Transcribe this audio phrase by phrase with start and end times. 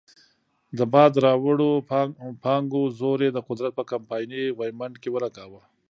[0.77, 1.71] د باد راوړو
[2.43, 5.61] پانګو زور یې د قدرت په کمپایني غویمنډ کې ولګاوه.